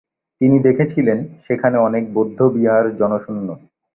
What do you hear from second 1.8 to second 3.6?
অনেক বৌদ্ধ বিহার জনশূন্য।